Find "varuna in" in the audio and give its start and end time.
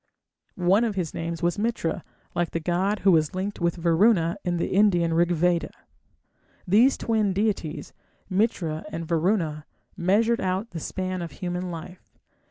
3.75-4.57